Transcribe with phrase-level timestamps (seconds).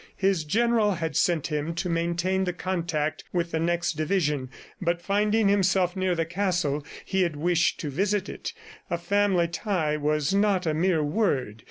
[0.17, 4.49] His general had sent him to maintain the contact with the next division,
[4.81, 8.51] but finding himself near the castle, he had wished to visit it.
[8.89, 11.59] A family tie was not a mere word.